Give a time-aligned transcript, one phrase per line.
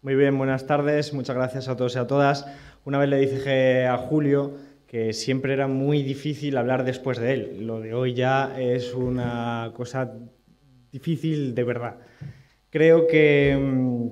[0.00, 1.12] Muy bien, buenas tardes.
[1.12, 2.46] Muchas gracias a todos y a todas.
[2.84, 4.54] Una vez le dije a Julio
[4.86, 7.66] que siempre era muy difícil hablar después de él.
[7.66, 10.14] Lo de hoy ya es una cosa
[10.92, 11.96] difícil de verdad.
[12.70, 14.06] Creo que mm,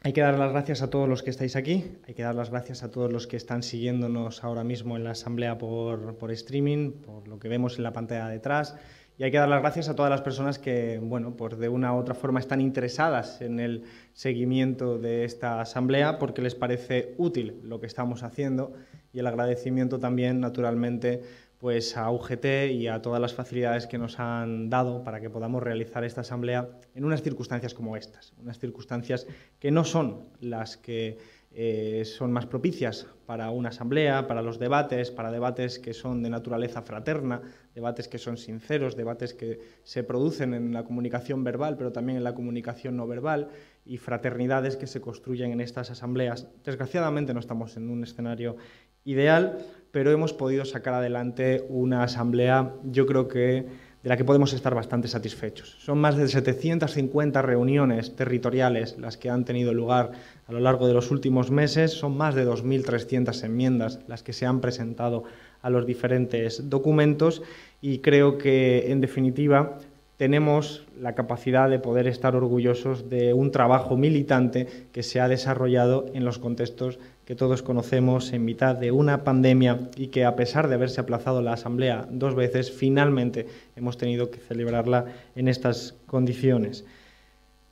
[0.00, 2.48] hay que dar las gracias a todos los que estáis aquí, hay que dar las
[2.48, 6.92] gracias a todos los que están siguiéndonos ahora mismo en la asamblea por, por streaming,
[6.92, 8.74] por lo que vemos en la pantalla detrás.
[9.16, 11.94] Y hay que dar las gracias a todas las personas que, bueno, pues de una
[11.94, 17.60] u otra forma están interesadas en el seguimiento de esta asamblea porque les parece útil
[17.62, 18.72] lo que estamos haciendo
[19.12, 21.22] y el agradecimiento también, naturalmente,
[21.58, 25.62] pues a UGT y a todas las facilidades que nos han dado para que podamos
[25.62, 29.28] realizar esta asamblea en unas circunstancias como estas, unas circunstancias
[29.60, 31.18] que no son las que
[31.56, 36.28] eh, son más propicias para una asamblea, para los debates, para debates que son de
[36.28, 37.42] naturaleza fraterna,
[37.74, 42.24] debates que son sinceros, debates que se producen en la comunicación verbal, pero también en
[42.24, 43.48] la comunicación no verbal,
[43.86, 46.48] y fraternidades que se construyen en estas asambleas.
[46.64, 48.56] Desgraciadamente no estamos en un escenario
[49.04, 49.58] ideal,
[49.92, 53.66] pero hemos podido sacar adelante una asamblea, yo creo que
[54.04, 55.76] de la que podemos estar bastante satisfechos.
[55.80, 60.12] Son más de 750 reuniones territoriales las que han tenido lugar
[60.46, 64.46] a lo largo de los últimos meses, son más de 2.300 enmiendas las que se
[64.46, 65.24] han presentado
[65.62, 67.42] a los diferentes documentos
[67.80, 69.78] y creo que, en definitiva,
[70.16, 76.06] tenemos la capacidad de poder estar orgullosos de un trabajo militante que se ha desarrollado
[76.14, 80.68] en los contextos que todos conocemos en mitad de una pandemia y que a pesar
[80.68, 86.84] de haberse aplazado la Asamblea dos veces, finalmente hemos tenido que celebrarla en estas condiciones.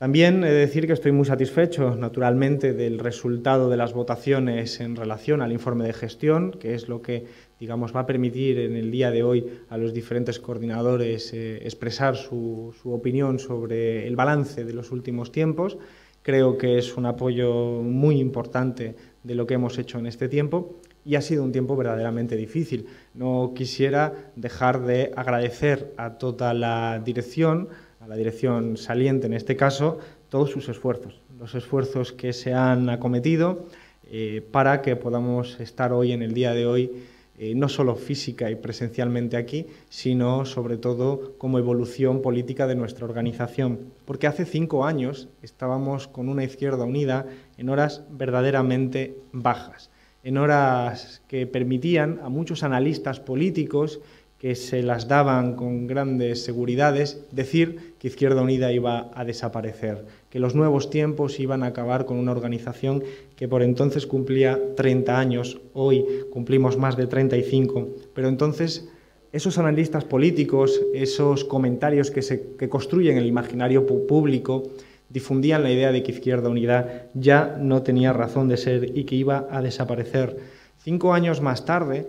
[0.03, 4.97] También he de decir que estoy muy satisfecho, naturalmente, del resultado de las votaciones en
[4.97, 7.27] relación al informe de gestión, que es lo que
[7.61, 12.17] digamos, va a permitir en el día de hoy a los diferentes coordinadores eh, expresar
[12.17, 15.79] su, su opinión sobre el balance de los últimos tiempos.
[16.23, 20.81] Creo que es un apoyo muy importante de lo que hemos hecho en este tiempo
[21.05, 22.87] y ha sido un tiempo verdaderamente difícil.
[23.15, 27.69] No quisiera dejar de agradecer a toda la dirección,
[28.03, 29.99] a la dirección saliente en este caso,
[30.29, 33.67] todos sus esfuerzos, los esfuerzos que se han acometido
[34.11, 36.91] eh, para que podamos estar hoy, en el día de hoy,
[37.39, 43.05] eh, no solo física y presencialmente aquí, sino sobre todo como evolución política de nuestra
[43.05, 43.79] organización.
[44.05, 47.27] Porque hace cinco años estábamos con una izquierda unida
[47.57, 49.91] en horas verdaderamente bajas,
[50.25, 54.01] en horas que permitían a muchos analistas políticos
[54.43, 60.41] que se las daban con grandes seguridades, decir que Izquierda Unida iba a desaparecer, que
[60.41, 63.05] los nuevos tiempos iban a acabar con una organización
[63.37, 68.89] que por entonces cumplía 30 años, hoy cumplimos más de 35, pero entonces
[69.31, 74.65] esos analistas políticos, esos comentarios que, se, que construyen el imaginario público,
[75.09, 79.15] difundían la idea de que Izquierda Unida ya no tenía razón de ser y que
[79.15, 80.37] iba a desaparecer.
[80.79, 82.09] Cinco años más tarde,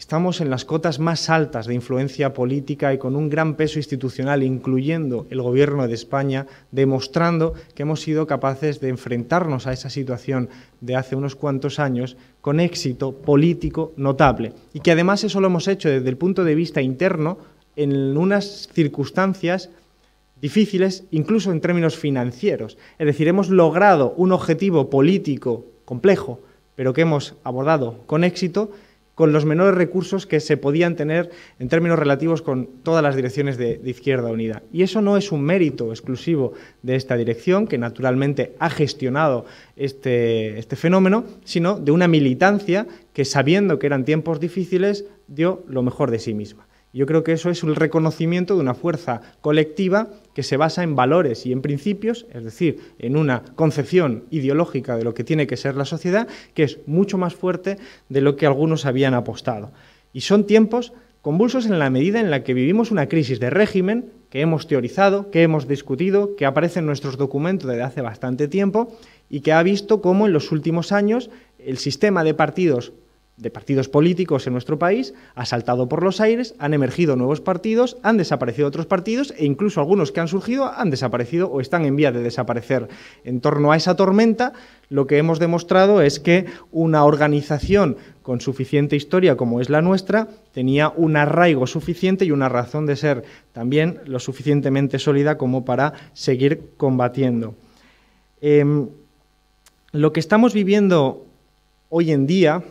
[0.00, 4.42] Estamos en las cotas más altas de influencia política y con un gran peso institucional,
[4.42, 10.48] incluyendo el Gobierno de España, demostrando que hemos sido capaces de enfrentarnos a esa situación
[10.80, 14.54] de hace unos cuantos años con éxito político notable.
[14.72, 17.36] Y que además eso lo hemos hecho desde el punto de vista interno
[17.76, 19.68] en unas circunstancias
[20.40, 22.78] difíciles, incluso en términos financieros.
[22.98, 26.40] Es decir, hemos logrado un objetivo político complejo,
[26.74, 28.70] pero que hemos abordado con éxito
[29.20, 33.58] con los menores recursos que se podían tener en términos relativos con todas las direcciones
[33.58, 34.62] de, Izquierda Unida.
[34.72, 39.44] Y eso no es un mérito exclusivo de esta dirección, que naturalmente ha gestionado
[39.76, 45.82] este, este fenómeno, sino de una militancia que, sabiendo que eran tiempos difíciles, dio lo
[45.82, 46.66] mejor de sí misma.
[46.92, 50.96] Yo creo que eso es un reconocimiento de una fuerza colectiva que se basa en
[50.96, 55.56] valores y en principios, es decir, en una concepción ideológica de lo que tiene que
[55.56, 59.70] ser la sociedad, que es mucho más fuerte de lo que algunos habían apostado.
[60.12, 60.92] Y son tiempos
[61.22, 65.30] convulsos en la medida en la que vivimos una crisis de régimen que hemos teorizado,
[65.30, 68.96] que hemos discutido, que aparece en nuestros documentos desde hace bastante tiempo
[69.28, 72.92] y que ha visto cómo en los últimos años el sistema de partidos
[73.40, 77.96] de partidos políticos en nuestro país ha saltado por los aires, han emergido nuevos partidos,
[78.02, 81.96] han desaparecido otros partidos e incluso algunos que han surgido han desaparecido o están en
[81.96, 82.88] vía de desaparecer.
[83.24, 84.52] En torno a esa tormenta,
[84.90, 90.28] lo que hemos demostrado es que una organización con suficiente historia como es la nuestra
[90.52, 95.94] tenía un arraigo suficiente y una razón de ser también lo suficientemente sólida como para
[96.12, 97.54] seguir combatiendo.
[98.40, 98.88] Em,
[99.92, 101.26] lo que estamos viviendo
[101.88, 102.62] hoy en día,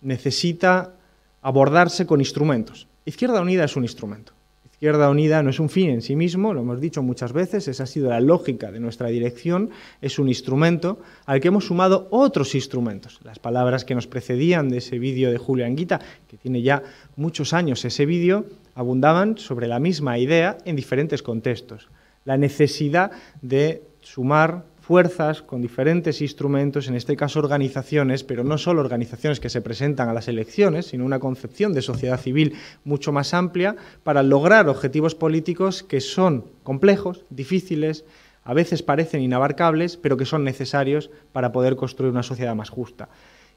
[0.00, 0.94] necesita
[1.42, 2.86] abordarse con instrumentos.
[3.04, 4.32] Izquierda Unida es un instrumento.
[4.78, 7.82] Izquierda Unida no es un fin en sí mismo, lo hemos dicho muchas veces, esa
[7.82, 12.54] ha sido la lógica de nuestra dirección, es un instrumento al que hemos sumado otros
[12.54, 13.18] instrumentos.
[13.24, 15.98] Las palabras que nos precedían de ese vídeo de Julio Anguita,
[16.28, 16.84] que tiene ya
[17.16, 18.44] muchos años ese vídeo,
[18.76, 21.88] abundaban sobre la misma idea en diferentes contextos.
[22.24, 23.10] La necesidad
[23.42, 29.50] de sumar fuerzas con diferentes instrumentos, en este caso organizaciones, pero no solo organizaciones que
[29.50, 32.54] se presentan a las elecciones, sino una concepción de sociedad civil
[32.84, 38.06] mucho más amplia para lograr objetivos políticos que son complejos, difíciles,
[38.44, 43.10] a veces parecen inabarcables, pero que son necesarios para poder construir una sociedad más justa.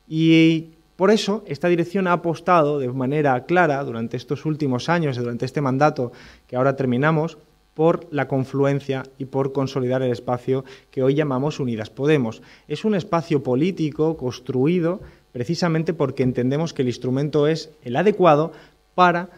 [0.09, 5.45] Y por eso esta dirección ha apostado de manera clara durante estos últimos años, durante
[5.45, 6.11] este mandato
[6.45, 7.37] que ahora terminamos,
[7.73, 12.41] por la confluencia y por consolidar el espacio que hoy llamamos Unidas Podemos.
[12.67, 15.01] Es un espacio político construido
[15.31, 18.51] precisamente porque entendemos que el instrumento es el adecuado
[18.95, 19.29] para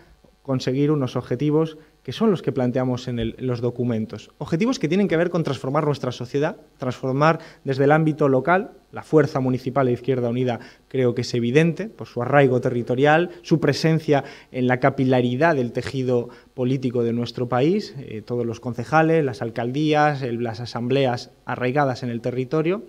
[0.41, 4.31] conseguir unos objetivos que son los que planteamos en, los documentos.
[4.37, 9.03] Objetivos que tienen que ver con transformar nuestra sociedad, transformar desde el ámbito local, la
[9.03, 10.59] fuerza municipal de Izquierda Unida
[10.89, 16.29] creo que es evidente por su arraigo territorial, su presencia en la capilaridad del tejido
[16.53, 22.21] político de nuestro país, eh, todos los concejales, las alcaldías, las asambleas arraigadas en el
[22.21, 22.83] territorio,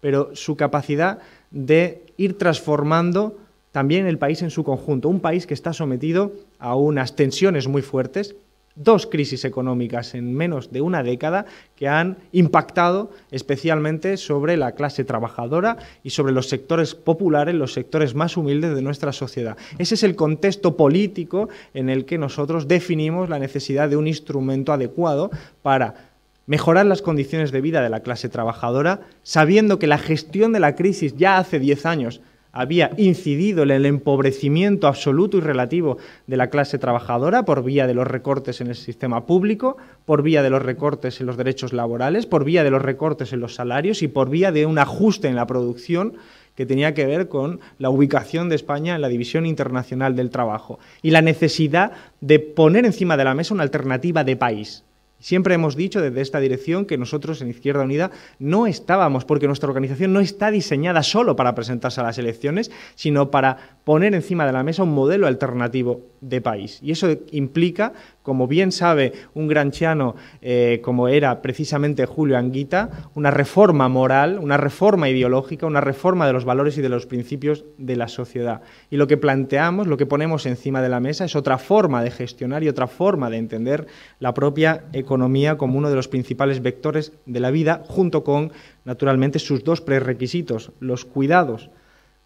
[0.00, 1.18] pero su capacidad
[1.50, 3.38] de ir transformando
[3.72, 7.82] también el país en su conjunto, un país que está sometido a unas tensiones muy
[7.82, 8.36] fuertes,
[8.78, 11.46] dos crisis económicas en menos de una década
[11.76, 18.14] que han impactado especialmente sobre la clase trabajadora y sobre los sectores populares, los sectores
[18.14, 19.56] más humildes de nuestra sociedad.
[19.78, 24.72] Ese es el contexto político en el que nosotros definimos la necesidad de un instrumento
[24.72, 25.30] adecuado
[25.62, 26.08] para
[26.46, 30.76] mejorar las condiciones de vida de la clase trabajadora, sabiendo que la gestión de la
[30.76, 32.22] crisis ya hace 10 años
[32.58, 35.96] había incidido en el empobrecimiento absoluto y relativo
[36.26, 40.42] de la clase trabajadora por vía de los recortes en el sistema público, por vía
[40.42, 44.02] de los recortes en los derechos laborales, por vía de los recortes en los salarios
[44.02, 46.14] y por vía de un ajuste en la producción
[46.56, 50.80] que tenía que ver con la ubicación de España en la División Internacional del Trabajo
[51.00, 54.82] y la necesidad de poner encima de la mesa una alternativa de país
[55.20, 59.68] Siempre hemos dicho desde esta dirección que nosotros en Izquierda Unida no estábamos, porque nuestra
[59.68, 64.52] organización no está diseñada solo para presentarse a las elecciones, sino para poner encima de
[64.52, 66.78] la mesa un modelo alternativo de país.
[66.82, 67.92] Y eso implica,
[68.28, 74.38] como bien sabe un gran chiano eh, como era precisamente Julio Anguita, una reforma moral,
[74.38, 78.60] una reforma ideológica, una reforma de los valores y de los principios de la sociedad.
[78.90, 82.10] Y lo que planteamos, lo que ponemos encima de la mesa es otra forma de
[82.10, 83.86] gestionar y otra forma de entender
[84.20, 88.52] la propia economía como uno de los principales vectores de la vida, junto con,
[88.84, 91.70] naturalmente, sus dos prerequisitos, los cuidados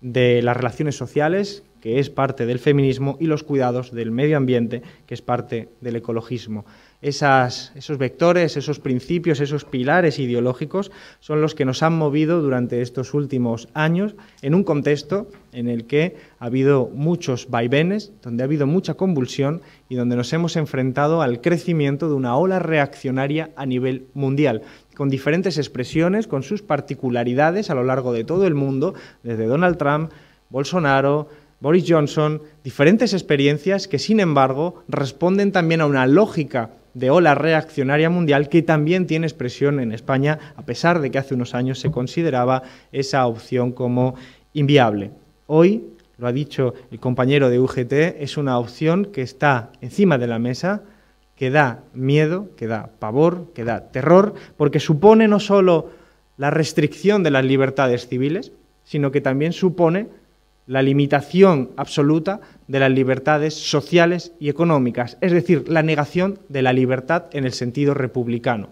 [0.01, 4.83] de las relaciones sociales, que es parte del feminismo, y los cuidados del medio ambiente,
[5.05, 6.65] que es parte del ecologismo.
[7.03, 13.13] esos vectores, esos principios, esos pilares ideológicos son los que nos han movido durante estos
[13.13, 18.69] últimos años en un contexto en el que ha habido muchos vaivenes, donde ha habido
[18.69, 24.07] mucha convulsión y donde nos hemos enfrentado al crecimiento de una ola reaccionaria a nivel
[24.15, 24.63] mundial
[24.95, 29.79] con diferentes expresiones, con sus particularidades a lo largo de todo el mundo, desde Donald
[29.79, 30.13] Trump,
[30.51, 31.29] Bolsonaro,
[31.63, 38.11] Boris Johnson, diferentes experiencias que, sin embargo, responden también a una lógica de ola reaccionaria
[38.11, 41.93] mundial que también tiene expresión en España, a pesar de que hace unos años se
[41.93, 44.17] consideraba esa opción como
[44.53, 45.13] inviable.
[45.47, 45.85] Hoy,
[46.19, 50.41] lo ha dicho el compañero de UGT, es una opción que está encima de la
[50.41, 50.83] mesa,
[51.37, 55.91] que da miedo, que da pavor, que da terror, porque supone no solo
[56.39, 58.51] la restricción de las libertades civiles,
[58.83, 60.09] sino que también supone
[60.67, 66.73] la limitación absoluta de las libertades sociales y económicas, es decir, la negación de la
[66.73, 68.71] libertad en el sentido republicano.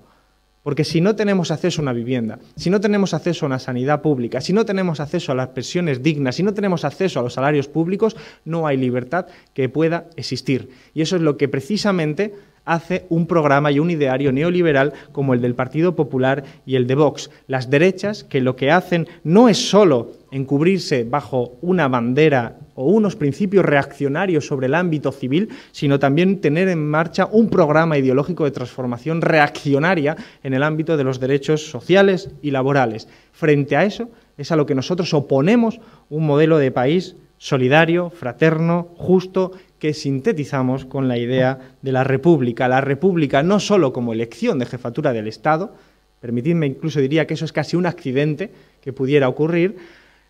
[0.63, 4.03] Porque si no tenemos acceso a una vivienda, si no tenemos acceso a una sanidad
[4.03, 7.33] pública, si no tenemos acceso a las pensiones dignas, si no tenemos acceso a los
[7.33, 10.69] salarios públicos, no hay libertad que pueda existir.
[10.93, 15.41] Y eso es lo que precisamente hace un programa y un ideario neoliberal como el
[15.41, 17.31] del Partido Popular y el de Vox.
[17.47, 23.17] Las derechas que lo que hacen no es solo encubrirse bajo una bandera o unos
[23.17, 28.53] principios reaccionarios sobre el ámbito civil, sino también tener en marcha un programa ideológico de
[28.53, 33.09] transformación reaccionaria en el ámbito de los derechos sociales y laborales.
[33.33, 38.89] Frente a eso es a lo que nosotros oponemos un modelo de país solidario, fraterno,
[38.99, 42.69] justo que sintetizamos con la idea de la República.
[42.69, 45.75] La República no solo como elección de jefatura del Estado,
[46.21, 49.79] permitidme incluso diría que eso es casi un accidente que pudiera ocurrir,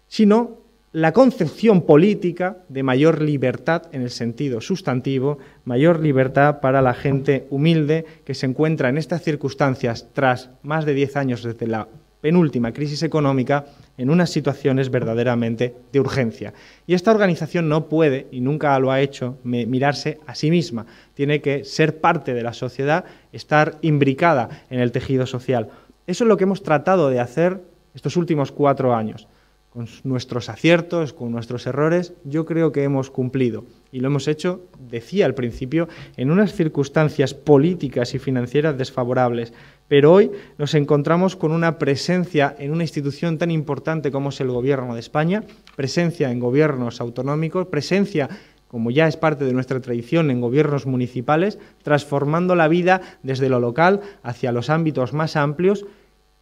[0.07, 0.61] sino
[0.93, 7.49] la concepción política de mayor libertad en el sentido sustantivo, mayor libertad para la gente
[7.51, 11.89] humilde que se encuentra en estas circunstancias tras más de 10 años desde la
[12.21, 16.55] penúltima crisis económica en unas situaciones verdaderamente de urgencia.
[16.87, 20.87] Y esta organización no puede, y nunca lo ha hecho, mirarse a sí misma.
[21.15, 25.69] Tiene que ser parte de la sociedad, estar imbricada en el tejido social.
[26.07, 27.63] Eso es lo que hemos tratado de hacer
[27.95, 29.27] estos últimos cuatro años
[29.71, 33.65] con nuestros aciertos, con nuestros errores, yo creo que hemos cumplido.
[33.93, 39.53] Y lo hemos hecho, decía al principio, en unas circunstancias políticas y financieras desfavorables.
[39.91, 44.47] Pero hoy nos encontramos con una presencia en una institución tan importante como es el
[44.47, 45.43] Gobierno de España,
[45.75, 48.29] presencia en gobiernos autonómicos, presencia
[48.69, 53.59] como ya es parte de nuestra tradición en gobiernos municipales, transformando la vida desde lo
[53.59, 55.85] local hacia los ámbitos más amplios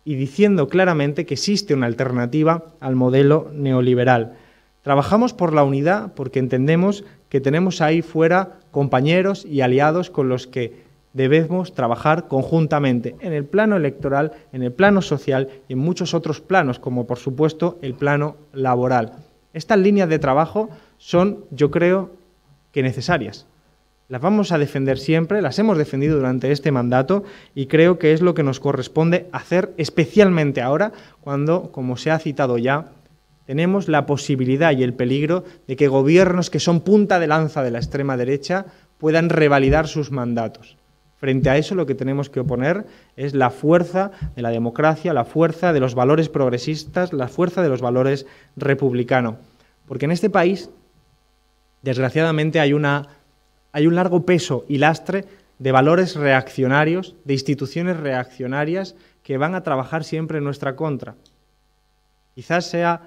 [0.04, 4.36] y diciendo claramente que existe una alternativa al modelo neoliberal.
[4.82, 10.46] Trabajamos por la unidad porque entendemos que tenemos ahí fuera compañeros y aliados con los
[10.46, 16.14] que debemos trabajar conjuntamente en el plano electoral, en el plano social y en muchos
[16.14, 19.12] otros planos, como por supuesto el plano laboral.
[19.52, 22.10] Estas líneas de trabajo son, yo creo,
[22.72, 23.46] que necesarias
[24.08, 27.24] las vamos a defender siempre, las hemos defendido durante este mandato
[27.54, 32.18] y creo que es lo que nos corresponde hacer especialmente ahora cuando, como se ha
[32.18, 32.92] citado ya,
[33.44, 37.70] tenemos la posibilidad y el peligro de que gobiernos que son punta de lanza de
[37.70, 40.78] la extrema derecha puedan revalidar sus mandatos.
[41.18, 45.24] Frente a eso lo que tenemos que oponer es la fuerza de la democracia, la
[45.24, 49.34] fuerza de los valores progresistas, la fuerza de los valores republicanos.
[49.86, 50.70] Porque en este país,
[51.82, 53.08] desgraciadamente, hay una
[53.72, 55.24] hay un largo peso y lastre
[55.58, 61.16] de valores reaccionarios, de instituciones reaccionarias que van a trabajar siempre en nuestra contra.
[62.34, 63.02] Quizás sea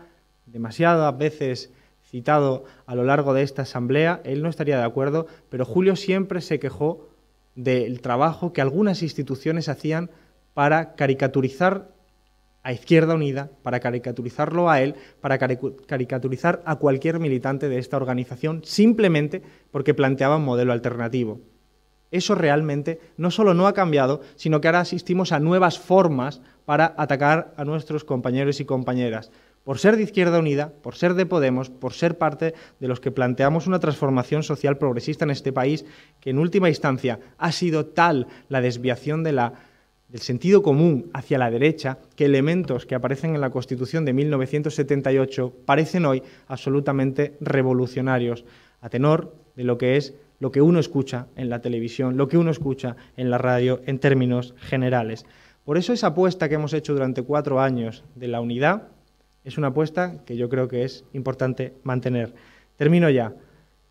[0.45, 1.71] demasiadas veces
[2.05, 6.41] citado a lo largo de esta asamblea, él no estaría de acuerdo, pero Julio siempre
[6.41, 7.07] se quejó
[7.55, 10.09] del trabajo que algunas instituciones hacían
[10.53, 11.89] para caricaturizar
[12.63, 18.61] a Izquierda Unida, para caricaturizarlo a él, para caricaturizar a cualquier militante de esta organización,
[18.63, 19.41] simplemente
[19.71, 21.39] porque planteaba un modelo alternativo.
[22.11, 26.93] Eso realmente no solo no ha cambiado, sino que ahora asistimos a nuevas formas para
[26.97, 29.31] atacar a nuestros compañeros y compañeras.
[29.63, 33.11] Por ser de Izquierda Unida, por ser de Podemos, por ser parte de los que
[33.11, 35.85] planteamos una transformación social progresista en este país,
[36.19, 39.39] que en última instancia ha sido tal la desviación del
[40.15, 46.05] sentido común hacia la derecha que elementos que aparecen en la Constitución de 1978 parecen
[46.05, 48.45] hoy absolutamente revolucionarios,
[48.81, 52.39] a tenor de lo que es lo que uno escucha en la televisión, lo que
[52.39, 55.27] uno escucha en la radio en términos generales.
[55.63, 58.87] Por eso esa apuesta que hemos hecho durante cuatro años de la unidad
[59.43, 62.33] es una apuesta que yo creo que es importante mantener.
[62.77, 63.33] Termino ya.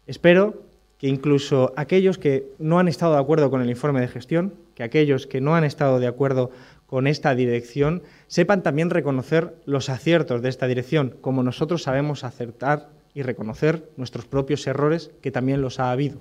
[0.06, 0.62] Espero
[0.98, 4.82] que incluso aquellos que no han estado de acuerdo con el informe de gestión, que
[4.82, 6.50] aquellos que no han estado de acuerdo
[6.86, 12.90] con esta dirección, sepan también reconocer los aciertos de esta dirección, como nosotros sabemos acertar
[13.14, 16.18] y reconocer nuestros propios errores, que también los ha habido.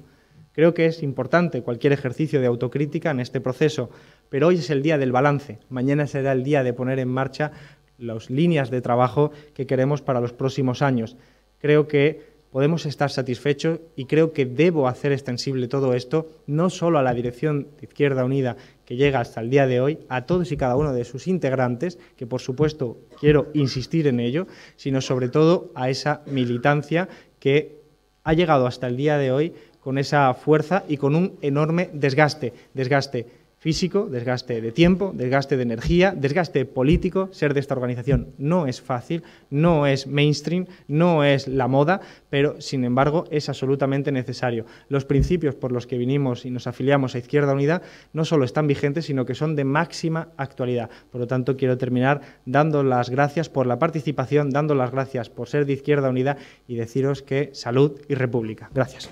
[0.54, 3.90] Creo que es importante cualquier ejercicio de autocrítica en este proceso,
[4.30, 7.52] pero hoy es el día del balance, mañana será el día de poner en marcha
[8.00, 11.18] las líneas de trabajo que queremos para los próximos años.
[11.60, 16.98] Creo que podemos estar satisfechos y creo que debo hacer extensible todo esto no solo
[16.98, 20.52] a la dirección de Izquierda Unida que llega hasta el día de hoy, a todos
[20.52, 25.30] y cada uno de sus integrantes, que por supuesto quiero insistir en ello, sino sobre
[25.30, 27.08] todo a esa militancia
[27.40, 27.80] que
[28.24, 32.54] ha llegado hasta el día de hoy con esa fuerza y con un enorme desgaste,
[32.74, 33.28] desgaste
[33.60, 37.30] físico, desgaste de tiempo, desgaste de energía, desgaste político.
[37.32, 42.60] Ser de esta organización no es fácil, no es mainstream, no es la moda, pero
[42.62, 44.66] sin embargo es absolutamente necesario.
[44.88, 47.82] Los principios por los que vinimos y nos afiliamos a Izquierda Unida
[48.14, 50.90] no solo están vigentes, sino que son de máxima actualidad.
[51.12, 55.50] Por lo tanto, quiero terminar dando las gracias por la participación, dando las gracias por
[55.50, 56.38] ser de Izquierda Unida
[56.68, 58.70] y deciros que salud y república.
[58.74, 59.10] Gracias.